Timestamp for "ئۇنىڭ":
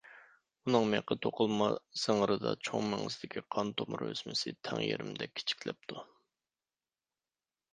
0.67-0.85